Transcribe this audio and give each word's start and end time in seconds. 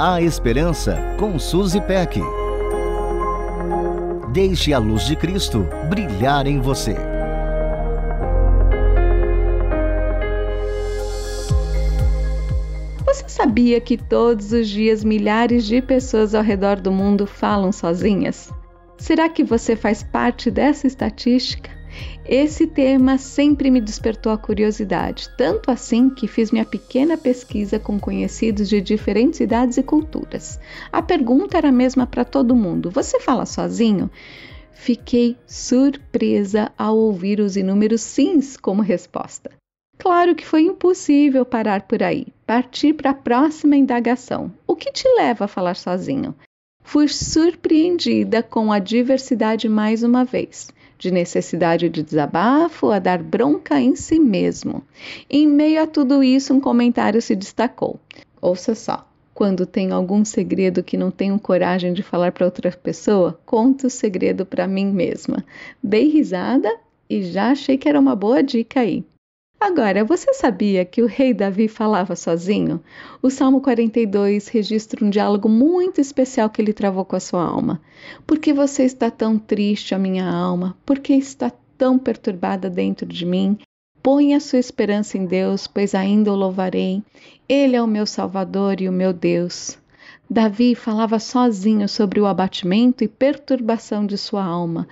A 0.00 0.22
Esperança 0.22 0.96
com 1.18 1.40
Suzy 1.40 1.80
Peck. 1.80 2.20
Deixe 4.32 4.72
a 4.72 4.78
luz 4.78 5.04
de 5.04 5.16
Cristo 5.16 5.66
brilhar 5.90 6.46
em 6.46 6.60
você. 6.60 6.94
Você 13.04 13.28
sabia 13.28 13.80
que 13.80 13.96
todos 13.96 14.52
os 14.52 14.68
dias 14.68 15.02
milhares 15.02 15.66
de 15.66 15.82
pessoas 15.82 16.32
ao 16.32 16.44
redor 16.44 16.76
do 16.76 16.92
mundo 16.92 17.26
falam 17.26 17.72
sozinhas? 17.72 18.52
Será 18.98 19.28
que 19.28 19.42
você 19.42 19.74
faz 19.74 20.04
parte 20.04 20.48
dessa 20.48 20.86
estatística? 20.86 21.77
Esse 22.28 22.66
tema 22.66 23.16
sempre 23.16 23.70
me 23.70 23.80
despertou 23.80 24.30
a 24.30 24.36
curiosidade, 24.36 25.30
tanto 25.38 25.70
assim 25.70 26.10
que 26.10 26.28
fiz 26.28 26.50
minha 26.50 26.64
pequena 26.64 27.16
pesquisa 27.16 27.78
com 27.78 27.98
conhecidos 27.98 28.68
de 28.68 28.82
diferentes 28.82 29.40
idades 29.40 29.78
e 29.78 29.82
culturas. 29.82 30.60
A 30.92 31.00
pergunta 31.00 31.56
era 31.56 31.70
a 31.70 31.72
mesma 31.72 32.06
para 32.06 32.26
todo 32.26 32.54
mundo: 32.54 32.90
você 32.90 33.18
fala 33.18 33.46
sozinho? 33.46 34.10
Fiquei 34.72 35.38
surpresa 35.46 36.70
ao 36.76 36.98
ouvir 36.98 37.40
os 37.40 37.56
inúmeros 37.56 38.02
sims 38.02 38.58
como 38.58 38.82
resposta. 38.82 39.50
Claro 39.96 40.34
que 40.34 40.44
foi 40.44 40.60
impossível 40.62 41.46
parar 41.46 41.82
por 41.88 42.02
aí. 42.02 42.26
Partir 42.46 42.92
para 42.92 43.10
a 43.10 43.14
próxima 43.14 43.74
indagação. 43.74 44.52
O 44.66 44.76
que 44.76 44.92
te 44.92 45.08
leva 45.16 45.46
a 45.46 45.48
falar 45.48 45.76
sozinho? 45.76 46.34
Fui 46.84 47.08
surpreendida 47.08 48.42
com 48.42 48.70
a 48.70 48.78
diversidade 48.78 49.66
mais 49.66 50.02
uma 50.02 50.24
vez 50.24 50.68
de 50.98 51.10
necessidade 51.10 51.88
de 51.88 52.02
desabafo 52.02 52.90
a 52.90 52.98
dar 52.98 53.22
bronca 53.22 53.80
em 53.80 53.94
si 53.94 54.18
mesmo. 54.18 54.82
Em 55.30 55.46
meio 55.46 55.82
a 55.82 55.86
tudo 55.86 56.22
isso, 56.22 56.52
um 56.52 56.60
comentário 56.60 57.22
se 57.22 57.36
destacou. 57.36 58.00
Ouça 58.40 58.74
só. 58.74 59.06
Quando 59.32 59.64
tem 59.64 59.92
algum 59.92 60.24
segredo 60.24 60.82
que 60.82 60.96
não 60.96 61.12
tenho 61.12 61.38
coragem 61.38 61.92
de 61.92 62.02
falar 62.02 62.32
para 62.32 62.44
outra 62.44 62.72
pessoa, 62.72 63.38
conto 63.46 63.86
o 63.86 63.90
segredo 63.90 64.44
para 64.44 64.66
mim 64.66 64.86
mesma. 64.86 65.44
Dei 65.80 66.08
risada 66.08 66.68
e 67.08 67.22
já 67.22 67.52
achei 67.52 67.78
que 67.78 67.88
era 67.88 68.00
uma 68.00 68.16
boa 68.16 68.42
dica 68.42 68.80
aí. 68.80 69.04
Agora, 69.60 70.04
você 70.04 70.32
sabia 70.34 70.84
que 70.84 71.02
o 71.02 71.06
rei 71.06 71.34
Davi 71.34 71.66
falava 71.66 72.14
sozinho? 72.14 72.80
O 73.20 73.28
Salmo 73.28 73.60
42 73.60 74.46
registra 74.46 75.04
um 75.04 75.10
diálogo 75.10 75.48
muito 75.48 76.00
especial 76.00 76.48
que 76.48 76.62
ele 76.62 76.72
travou 76.72 77.04
com 77.04 77.16
a 77.16 77.20
sua 77.20 77.42
alma. 77.42 77.80
Por 78.24 78.38
que 78.38 78.52
você 78.52 78.84
está 78.84 79.10
tão 79.10 79.36
triste, 79.36 79.96
a 79.96 79.98
minha 79.98 80.30
alma? 80.30 80.76
Por 80.86 81.00
que 81.00 81.12
está 81.12 81.50
tão 81.76 81.98
perturbada 81.98 82.70
dentro 82.70 83.04
de 83.04 83.26
mim? 83.26 83.58
Põe 84.00 84.32
a 84.32 84.40
sua 84.40 84.60
esperança 84.60 85.18
em 85.18 85.26
Deus, 85.26 85.66
pois 85.66 85.92
ainda 85.92 86.32
o 86.32 86.36
louvarei. 86.36 87.02
Ele 87.48 87.74
é 87.74 87.82
o 87.82 87.86
meu 87.86 88.06
Salvador 88.06 88.80
e 88.80 88.88
o 88.88 88.92
meu 88.92 89.12
Deus. 89.12 89.76
Davi 90.30 90.76
falava 90.76 91.18
sozinho 91.18 91.88
sobre 91.88 92.20
o 92.20 92.26
abatimento 92.26 93.02
e 93.02 93.08
perturbação 93.08 94.06
de 94.06 94.16
sua 94.16 94.44
alma, 94.44 94.86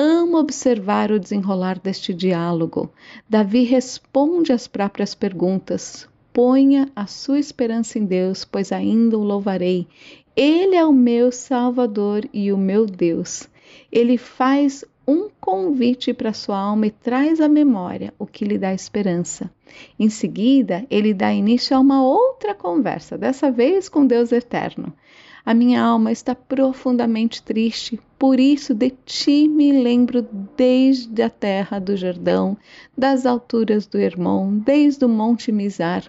Amo 0.00 0.38
observar 0.38 1.10
o 1.10 1.18
desenrolar 1.18 1.76
deste 1.80 2.14
diálogo. 2.14 2.88
Davi 3.28 3.64
responde 3.64 4.52
às 4.52 4.68
próprias 4.68 5.12
perguntas. 5.12 6.08
Ponha 6.32 6.88
a 6.94 7.08
sua 7.08 7.40
esperança 7.40 7.98
em 7.98 8.04
Deus, 8.04 8.44
pois 8.44 8.70
ainda 8.70 9.18
o 9.18 9.24
louvarei. 9.24 9.88
Ele 10.36 10.76
é 10.76 10.84
o 10.84 10.92
meu 10.92 11.32
Salvador 11.32 12.28
e 12.32 12.52
o 12.52 12.56
meu 12.56 12.86
Deus. 12.86 13.48
Ele 13.90 14.16
faz 14.16 14.84
um 15.04 15.28
convite 15.40 16.14
para 16.14 16.32
sua 16.32 16.60
alma 16.60 16.86
e 16.86 16.92
traz 16.92 17.40
à 17.40 17.48
memória 17.48 18.14
o 18.20 18.24
que 18.24 18.44
lhe 18.44 18.56
dá 18.56 18.72
esperança. 18.72 19.50
Em 19.98 20.08
seguida, 20.08 20.86
ele 20.88 21.12
dá 21.12 21.32
início 21.32 21.76
a 21.76 21.80
uma 21.80 22.04
outra 22.04 22.54
conversa, 22.54 23.18
dessa 23.18 23.50
vez 23.50 23.88
com 23.88 24.06
Deus 24.06 24.30
eterno. 24.30 24.92
A 25.44 25.54
minha 25.54 25.82
alma 25.82 26.12
está 26.12 26.34
profundamente 26.34 27.42
triste, 27.42 27.98
por 28.18 28.40
isso 28.40 28.74
de 28.74 28.90
ti 29.06 29.48
me 29.48 29.72
lembro 29.82 30.26
desde 30.56 31.22
a 31.22 31.30
terra 31.30 31.78
do 31.78 31.96
Jordão, 31.96 32.56
das 32.96 33.24
alturas 33.24 33.86
do 33.86 33.98
Hermon, 33.98 34.58
desde 34.58 35.04
o 35.04 35.08
monte 35.08 35.52
Mizar. 35.52 36.04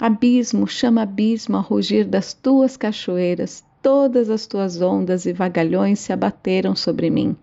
Abismo 0.00 0.66
chama 0.66 1.02
abismo 1.02 1.56
a 1.56 1.60
rugir 1.60 2.04
das 2.04 2.32
tuas 2.32 2.76
cachoeiras, 2.76 3.62
todas 3.82 4.30
as 4.30 4.46
tuas 4.46 4.80
ondas 4.80 5.26
e 5.26 5.32
vagalhões 5.32 6.00
se 6.00 6.12
abateram 6.12 6.74
sobre 6.74 7.10
mim. 7.10 7.36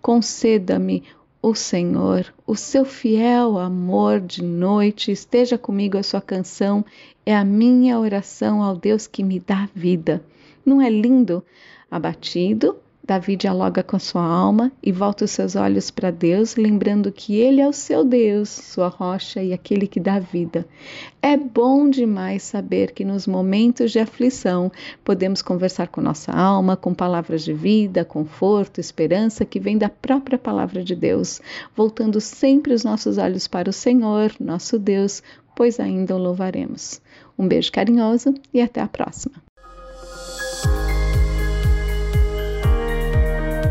Conceda-me 0.00 1.02
o 1.42 1.54
Senhor, 1.54 2.32
o 2.46 2.56
seu 2.56 2.84
fiel 2.84 3.58
amor 3.58 4.20
de 4.20 4.42
noite, 4.42 5.12
esteja 5.12 5.56
comigo 5.56 5.96
a 5.96 6.02
sua 6.02 6.20
canção, 6.20 6.84
é 7.24 7.36
a 7.36 7.44
minha 7.44 7.98
oração 7.98 8.62
ao 8.62 8.76
Deus 8.76 9.06
que 9.06 9.22
me 9.22 9.38
dá 9.38 9.68
vida. 9.74 10.24
Não 10.66 10.82
é 10.82 10.90
lindo? 10.90 11.44
Abatido, 11.88 12.76
Davi 13.06 13.36
dialoga 13.36 13.84
com 13.84 14.00
sua 14.00 14.24
alma 14.24 14.72
e 14.82 14.90
volta 14.90 15.26
os 15.26 15.30
seus 15.30 15.54
olhos 15.54 15.92
para 15.92 16.10
Deus, 16.10 16.56
lembrando 16.56 17.12
que 17.12 17.36
Ele 17.36 17.60
é 17.60 17.68
o 17.68 17.72
seu 17.72 18.04
Deus, 18.04 18.48
sua 18.48 18.88
rocha 18.88 19.40
e 19.40 19.52
aquele 19.52 19.86
que 19.86 20.00
dá 20.00 20.18
vida. 20.18 20.66
É 21.22 21.36
bom 21.36 21.88
demais 21.88 22.42
saber 22.42 22.90
que 22.90 23.04
nos 23.04 23.24
momentos 23.24 23.92
de 23.92 24.00
aflição 24.00 24.72
podemos 25.04 25.40
conversar 25.40 25.86
com 25.86 26.00
nossa 26.00 26.32
alma, 26.32 26.76
com 26.76 26.92
palavras 26.92 27.44
de 27.44 27.52
vida, 27.52 28.04
conforto, 28.04 28.80
esperança 28.80 29.44
que 29.44 29.60
vem 29.60 29.78
da 29.78 29.88
própria 29.88 30.36
palavra 30.36 30.82
de 30.82 30.96
Deus, 30.96 31.40
voltando 31.76 32.20
sempre 32.20 32.74
os 32.74 32.82
nossos 32.82 33.18
olhos 33.18 33.46
para 33.46 33.70
o 33.70 33.72
Senhor, 33.72 34.32
nosso 34.40 34.80
Deus, 34.80 35.22
pois 35.54 35.78
ainda 35.78 36.16
o 36.16 36.18
louvaremos. 36.18 37.00
Um 37.38 37.46
beijo 37.46 37.70
carinhoso 37.70 38.34
e 38.52 38.60
até 38.60 38.80
a 38.80 38.88
próxima. 38.88 39.45